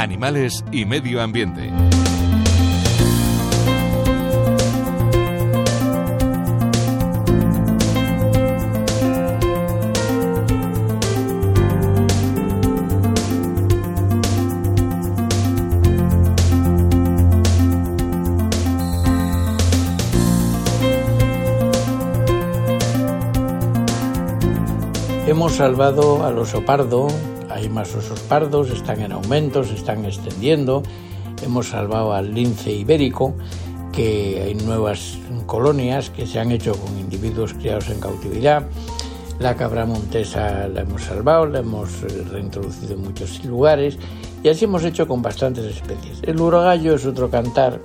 animales 0.00 0.64
y 0.72 0.86
medio 0.86 1.20
ambiente. 1.20 1.70
Hemos 25.26 25.52
salvado 25.56 26.24
al 26.24 26.38
oso 26.38 26.64
pardo, 26.64 27.08
hay 27.60 27.68
más 27.68 27.94
osos 27.94 28.20
pardos, 28.20 28.70
están 28.70 29.00
en 29.02 29.12
aumento, 29.12 29.62
se 29.64 29.74
están 29.74 30.04
extendiendo. 30.04 30.82
Hemos 31.44 31.68
salvado 31.68 32.14
al 32.14 32.34
lince 32.34 32.72
ibérico, 32.72 33.34
que 33.92 34.42
hay 34.42 34.54
nuevas 34.54 35.18
colonias 35.46 36.10
que 36.10 36.26
se 36.26 36.40
han 36.40 36.52
hecho 36.52 36.72
con 36.72 36.98
individuos 36.98 37.54
criados 37.54 37.90
en 37.90 38.00
cautividad. 38.00 38.66
La 39.38 39.56
cabra 39.56 39.86
montesa 39.86 40.68
la 40.68 40.82
hemos 40.82 41.02
salvado, 41.02 41.46
la 41.46 41.60
hemos 41.60 42.02
eh, 42.02 42.24
reintroducido 42.30 42.94
en 42.94 43.02
muchos 43.02 43.42
lugares 43.44 43.98
y 44.42 44.48
así 44.48 44.64
hemos 44.64 44.84
hecho 44.84 45.06
con 45.06 45.22
bastantes 45.22 45.64
especies. 45.64 46.18
El 46.22 46.40
urogallo 46.40 46.94
es 46.94 47.06
otro 47.06 47.30
cantar 47.30 47.80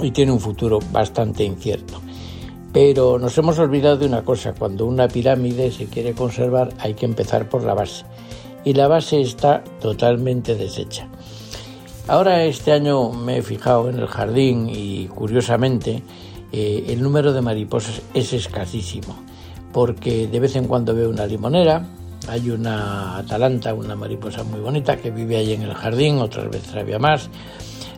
y 0.00 0.10
tiene 0.12 0.32
un 0.32 0.40
futuro 0.40 0.78
bastante 0.92 1.44
incierto. 1.44 2.00
Pero 2.72 3.18
nos 3.18 3.36
hemos 3.38 3.58
olvidado 3.58 3.98
de 3.98 4.06
una 4.06 4.22
cosa, 4.22 4.54
cuando 4.54 4.86
una 4.86 5.08
pirámide 5.08 5.70
se 5.70 5.86
quiere 5.86 6.14
conservar 6.14 6.70
hay 6.78 6.94
que 6.94 7.06
empezar 7.06 7.48
por 7.48 7.64
la 7.64 7.74
base 7.74 8.04
y 8.64 8.74
la 8.74 8.88
base 8.88 9.20
está 9.20 9.62
totalmente 9.80 10.54
deshecha. 10.54 11.08
Ahora 12.08 12.44
este 12.44 12.72
año 12.72 13.12
me 13.12 13.38
he 13.38 13.42
fijado 13.42 13.88
en 13.88 13.98
el 13.98 14.06
jardín 14.06 14.68
y 14.68 15.06
curiosamente 15.06 16.02
eh, 16.52 16.84
el 16.88 17.02
número 17.02 17.32
de 17.32 17.40
mariposas 17.40 18.02
es 18.12 18.32
escasísimo 18.32 19.16
porque 19.72 20.28
de 20.28 20.40
vez 20.40 20.56
en 20.56 20.66
cuando 20.66 20.94
veo 20.94 21.08
una 21.08 21.26
limonera, 21.26 21.84
hay 22.28 22.50
una 22.50 23.16
atalanta, 23.18 23.74
una 23.74 23.96
mariposa 23.96 24.44
muy 24.44 24.60
bonita 24.60 24.96
que 24.96 25.10
vive 25.10 25.36
ahí 25.36 25.54
en 25.54 25.62
el 25.62 25.74
jardín, 25.74 26.18
otras 26.18 26.50
veces 26.50 26.74
había 26.74 26.98
más 26.98 27.30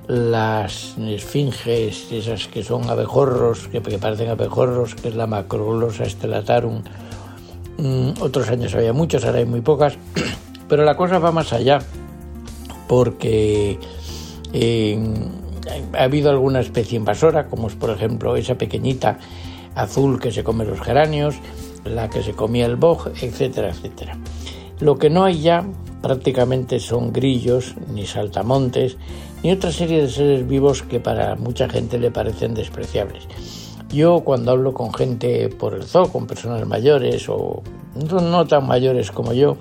las 0.06 0.96
esfinges, 0.98 2.12
esas 2.12 2.46
que 2.48 2.62
son 2.62 2.88
abejorros, 2.88 3.68
que, 3.68 3.80
parecen 3.80 4.28
abejorros, 4.28 4.94
que 4.94 5.08
es 5.08 5.16
la 5.16 5.26
macroglosa 5.26 6.04
stellatarum. 6.04 6.82
Mm, 7.78 8.10
otros 8.20 8.48
años 8.50 8.74
había 8.74 8.92
muchas, 8.92 9.24
ahora 9.24 9.38
hay 9.38 9.46
muy 9.46 9.62
pocas, 9.62 9.94
pero 10.74 10.84
la 10.84 10.96
cosa 10.96 11.20
va 11.20 11.30
más 11.30 11.52
allá, 11.52 11.78
porque 12.88 13.78
ha 15.96 16.02
habido 16.02 16.30
alguna 16.30 16.58
especie 16.58 16.96
invasora, 16.96 17.46
como 17.46 17.68
es 17.68 17.76
por 17.76 17.90
ejemplo 17.90 18.34
esa 18.34 18.56
pequeñita 18.56 19.18
azul 19.76 20.18
que 20.18 20.32
se 20.32 20.42
come 20.42 20.64
los 20.64 20.80
geranios, 20.80 21.36
la 21.84 22.10
que 22.10 22.24
se 22.24 22.32
comía 22.32 22.66
el 22.66 22.74
boj, 22.74 23.06
etcétera, 23.22 23.68
etcétera. 23.70 24.18
Lo 24.80 24.98
que 24.98 25.10
no 25.10 25.22
hay 25.22 25.42
ya 25.42 25.64
prácticamente 26.02 26.80
son 26.80 27.12
grillos, 27.12 27.76
ni 27.94 28.04
saltamontes, 28.04 28.96
ni 29.44 29.52
otra 29.52 29.70
serie 29.70 30.02
de 30.02 30.08
seres 30.08 30.48
vivos 30.48 30.82
que 30.82 30.98
para 30.98 31.36
mucha 31.36 31.68
gente 31.68 31.98
le 31.98 32.10
parecen 32.10 32.52
despreciables. 32.52 33.28
Yo 33.90 34.22
cuando 34.24 34.50
hablo 34.50 34.74
con 34.74 34.92
gente 34.92 35.50
por 35.50 35.74
el 35.74 35.84
zoo, 35.84 36.10
con 36.10 36.26
personas 36.26 36.66
mayores 36.66 37.28
o 37.28 37.62
no 37.94 38.44
tan 38.48 38.66
mayores 38.66 39.12
como 39.12 39.34
yo, 39.34 39.56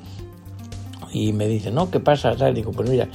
y 1.14 1.32
me 1.32 1.48
dicen, 1.48 1.76
no, 1.76 1.90
¿qué 1.90 2.00
pasa? 2.00 2.34
Digo, 2.52 2.72
pues 2.72 2.90
mira, 2.90 3.08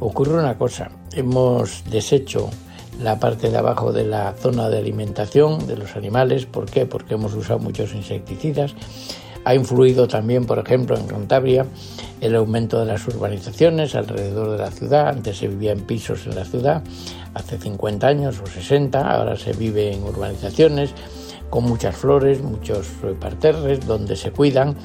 ocurre 0.00 0.38
una 0.38 0.58
cosa, 0.58 0.90
hemos 1.12 1.84
deshecho 1.90 2.50
la 3.00 3.18
parte 3.18 3.50
de 3.50 3.58
abajo 3.58 3.92
de 3.92 4.04
la 4.04 4.32
zona 4.34 4.68
de 4.68 4.78
alimentación 4.78 5.66
de 5.66 5.76
los 5.76 5.96
animales, 5.96 6.46
¿por 6.46 6.66
qué? 6.66 6.86
Porque 6.86 7.14
hemos 7.14 7.34
usado 7.34 7.58
muchos 7.58 7.94
insecticidas 7.94 8.74
ha 9.44 9.54
influido 9.54 10.08
también, 10.08 10.46
por 10.46 10.58
ejemplo, 10.58 10.96
en 10.96 11.06
Cantabria 11.06 11.66
el 12.20 12.34
aumento 12.34 12.80
de 12.80 12.86
las 12.86 13.06
urbanizaciones 13.06 13.94
alrededor 13.94 14.52
de 14.52 14.58
la 14.58 14.70
ciudad. 14.70 15.08
Antes 15.08 15.38
se 15.38 15.48
vivía 15.48 15.72
en 15.72 15.80
pisos 15.80 16.26
en 16.26 16.34
la 16.34 16.44
ciudad, 16.44 16.82
hace 17.34 17.58
50 17.58 18.06
años 18.06 18.40
o 18.42 18.46
60, 18.46 18.98
ahora 18.98 19.36
se 19.36 19.52
vive 19.52 19.92
en 19.92 20.02
urbanizaciones 20.02 20.94
con 21.50 21.64
muchas 21.64 21.94
flores, 21.94 22.42
muchos 22.42 22.88
parterres 23.20 23.86
donde 23.86 24.16
se 24.16 24.32
cuidan, 24.32 24.76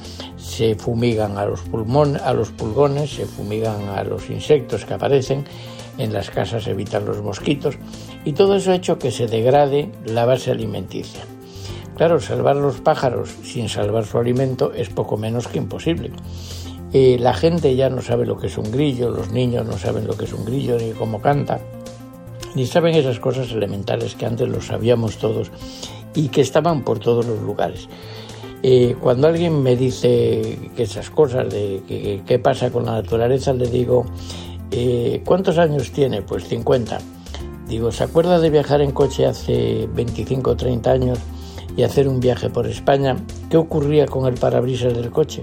se 0.60 0.74
fumigan 0.74 1.38
a 1.38 1.46
los, 1.46 1.62
pulmones, 1.62 2.20
a 2.20 2.34
los 2.34 2.50
pulgones, 2.50 3.08
se 3.08 3.24
fumigan 3.24 3.88
a 3.88 4.04
los 4.04 4.28
insectos 4.28 4.84
que 4.84 4.92
aparecen, 4.92 5.46
en 5.96 6.12
las 6.12 6.28
casas 6.28 6.66
evitan 6.66 7.06
los 7.06 7.22
mosquitos 7.22 7.78
y 8.26 8.34
todo 8.34 8.56
eso 8.56 8.70
ha 8.70 8.74
hecho 8.74 8.98
que 8.98 9.10
se 9.10 9.26
degrade 9.26 9.90
la 10.04 10.26
base 10.26 10.50
alimenticia. 10.50 11.22
Claro, 11.96 12.20
salvar 12.20 12.56
los 12.56 12.82
pájaros 12.82 13.30
sin 13.42 13.70
salvar 13.70 14.04
su 14.04 14.18
alimento 14.18 14.74
es 14.74 14.90
poco 14.90 15.16
menos 15.16 15.48
que 15.48 15.56
imposible. 15.56 16.10
Eh, 16.92 17.16
la 17.18 17.32
gente 17.32 17.74
ya 17.74 17.88
no 17.88 18.02
sabe 18.02 18.26
lo 18.26 18.36
que 18.36 18.48
es 18.48 18.58
un 18.58 18.70
grillo, 18.70 19.08
los 19.08 19.32
niños 19.32 19.64
no 19.64 19.78
saben 19.78 20.06
lo 20.06 20.14
que 20.14 20.26
es 20.26 20.32
un 20.34 20.44
grillo 20.44 20.76
ni 20.76 20.90
cómo 20.90 21.22
canta, 21.22 21.58
ni 22.54 22.66
saben 22.66 22.94
esas 22.94 23.18
cosas 23.18 23.50
elementales 23.50 24.14
que 24.14 24.26
antes 24.26 24.46
lo 24.46 24.60
sabíamos 24.60 25.16
todos 25.16 25.50
y 26.14 26.28
que 26.28 26.42
estaban 26.42 26.84
por 26.84 26.98
todos 26.98 27.24
los 27.24 27.40
lugares. 27.40 27.88
Eh, 28.62 28.94
cuando 29.00 29.26
alguien 29.26 29.62
me 29.62 29.76
dice 29.76 30.70
que 30.76 30.82
esas 30.82 31.10
cosas 31.10 31.48
de 31.48 32.22
qué 32.26 32.38
pasa 32.38 32.70
con 32.70 32.84
la 32.84 32.92
naturaleza, 32.92 33.52
le 33.52 33.68
digo, 33.68 34.04
eh, 34.70 35.22
¿cuántos 35.24 35.58
años 35.58 35.92
tiene? 35.92 36.22
Pues 36.22 36.46
50. 36.48 36.98
Digo, 37.68 37.92
¿se 37.92 38.04
acuerda 38.04 38.38
de 38.38 38.50
viajar 38.50 38.80
en 38.80 38.90
coche 38.90 39.26
hace 39.26 39.88
25 39.94 40.50
o 40.50 40.56
30 40.56 40.90
años? 40.90 41.18
y 41.76 41.82
hacer 41.82 42.08
un 42.08 42.20
viaje 42.20 42.50
por 42.50 42.66
España, 42.66 43.16
¿qué 43.48 43.56
ocurría 43.56 44.06
con 44.06 44.26
el 44.26 44.34
parabrisas 44.34 44.94
del 44.94 45.10
coche? 45.10 45.42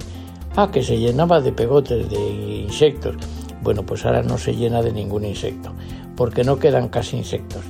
Ah, 0.55 0.69
que 0.71 0.83
se 0.83 0.97
llenaba 0.97 1.41
de 1.41 1.51
pegotes, 1.51 2.09
de 2.09 2.63
insectos. 2.67 3.15
Bueno, 3.61 3.85
pues 3.85 4.05
ahora 4.05 4.23
no 4.23 4.37
se 4.37 4.55
llena 4.55 4.81
de 4.81 4.91
ningún 4.91 5.25
insecto, 5.25 5.73
porque 6.15 6.43
no 6.43 6.59
quedan 6.59 6.89
casi 6.89 7.17
insectos. 7.17 7.61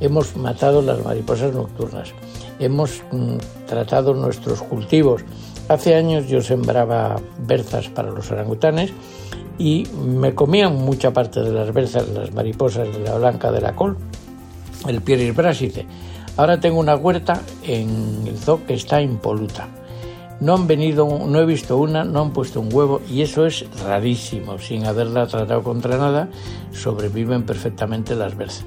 Hemos 0.00 0.36
matado 0.36 0.82
las 0.82 1.04
mariposas 1.04 1.54
nocturnas, 1.54 2.12
hemos 2.60 3.02
mm, 3.10 3.66
tratado 3.66 4.14
nuestros 4.14 4.62
cultivos. 4.62 5.24
Hace 5.68 5.94
años 5.94 6.28
yo 6.28 6.42
sembraba 6.42 7.20
berzas 7.46 7.88
para 7.88 8.10
los 8.10 8.30
orangutanes 8.30 8.92
y 9.58 9.86
me 10.04 10.34
comían 10.34 10.76
mucha 10.76 11.12
parte 11.12 11.40
de 11.40 11.52
las 11.52 11.72
berzas, 11.72 12.08
las 12.08 12.32
mariposas 12.32 12.92
de 12.92 13.00
la 13.00 13.18
blanca 13.18 13.50
de 13.50 13.60
la 13.60 13.74
col, 13.74 13.96
el 14.86 15.00
Pieris 15.02 15.34
brasice 15.34 15.86
Ahora 16.36 16.58
tengo 16.58 16.78
una 16.78 16.96
huerta 16.96 17.42
en 17.64 18.26
el 18.26 18.38
zoo 18.38 18.64
que 18.64 18.74
está 18.74 19.02
impoluta. 19.02 19.68
No 20.40 20.54
han 20.54 20.66
venido, 20.66 21.06
no 21.26 21.38
he 21.38 21.44
visto 21.44 21.76
una, 21.76 22.02
no 22.02 22.22
han 22.22 22.32
puesto 22.32 22.60
un 22.60 22.72
huevo 22.72 23.02
y 23.10 23.20
eso 23.20 23.44
es 23.44 23.66
rarísimo. 23.84 24.58
Sin 24.58 24.86
haberla 24.86 25.26
tratado 25.26 25.62
contra 25.62 25.98
nada, 25.98 26.30
sobreviven 26.72 27.42
perfectamente 27.42 28.14
las 28.14 28.38
berzas. 28.38 28.64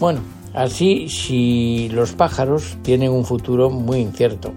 Bueno, 0.00 0.20
así 0.54 1.08
si 1.08 1.88
los 1.90 2.12
pájaros 2.12 2.76
tienen 2.82 3.10
un 3.10 3.24
futuro 3.24 3.70
muy 3.70 3.98
incierto. 3.98 4.52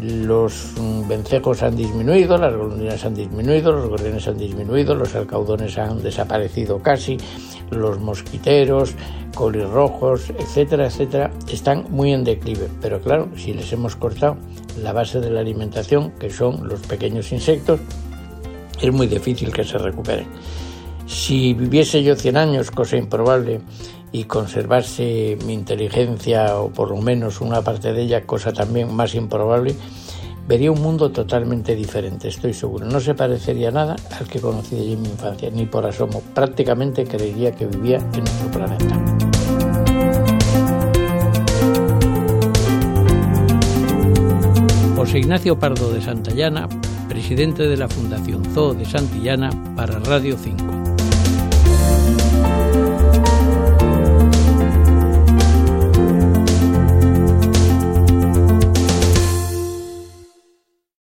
Los 0.00 0.72
vencejos 1.08 1.62
han 1.62 1.76
disminuido, 1.76 2.38
las 2.38 2.54
golondrinas 2.54 3.04
han 3.04 3.14
disminuido, 3.14 3.72
los 3.72 3.88
gorriones 3.88 4.26
han 4.28 4.38
disminuido, 4.38 4.94
los 4.94 5.14
alcaudones 5.14 5.76
han 5.76 6.02
desaparecido 6.02 6.78
casi, 6.78 7.18
los 7.70 7.98
mosquiteros, 8.00 8.94
colirrojos, 9.34 10.30
etcétera, 10.30 10.86
etcétera, 10.86 11.30
están 11.50 11.84
muy 11.90 12.12
en 12.12 12.24
declive. 12.24 12.68
Pero 12.80 13.00
claro, 13.00 13.28
si 13.36 13.52
les 13.52 13.72
hemos 13.72 13.96
cortado 13.96 14.36
la 14.82 14.92
base 14.92 15.20
de 15.20 15.30
la 15.30 15.40
alimentación, 15.40 16.12
que 16.12 16.30
son 16.30 16.66
los 16.66 16.80
pequeños 16.80 17.30
insectos, 17.32 17.80
es 18.80 18.92
muy 18.92 19.06
difícil 19.06 19.52
que 19.52 19.64
se 19.64 19.76
recuperen. 19.76 20.26
Si 21.06 21.54
viviese 21.54 22.02
yo 22.02 22.14
100 22.14 22.36
años, 22.36 22.70
cosa 22.70 22.96
improbable, 22.96 23.60
y 24.12 24.24
conservase 24.24 25.38
mi 25.46 25.54
inteligencia, 25.54 26.56
o 26.56 26.70
por 26.70 26.90
lo 26.90 26.96
menos 26.96 27.40
una 27.40 27.62
parte 27.62 27.92
de 27.92 28.02
ella, 28.02 28.26
cosa 28.26 28.52
también 28.52 28.92
más 28.94 29.14
improbable, 29.14 29.74
vería 30.48 30.72
un 30.72 30.82
mundo 30.82 31.10
totalmente 31.10 31.76
diferente, 31.76 32.28
estoy 32.28 32.52
seguro. 32.52 32.86
No 32.86 32.98
se 32.98 33.14
parecería 33.14 33.70
nada 33.70 33.96
al 34.18 34.26
que 34.26 34.40
conocí 34.40 34.92
en 34.92 35.02
mi 35.02 35.08
infancia, 35.08 35.48
ni 35.50 35.66
por 35.66 35.86
asomo. 35.86 36.22
Prácticamente 36.34 37.04
creería 37.04 37.52
que 37.52 37.66
vivía 37.66 37.98
en 37.98 38.24
nuestro 38.24 38.50
planeta. 38.50 39.00
José 44.96 45.18
Ignacio 45.20 45.58
Pardo 45.58 45.92
de 45.92 46.02
Santillana, 46.02 46.68
presidente 47.08 47.68
de 47.68 47.76
la 47.76 47.88
Fundación 47.88 48.44
Zoo 48.52 48.74
de 48.74 48.84
Santillana 48.84 49.50
para 49.76 49.98
Radio 50.00 50.36
5. 50.36 50.79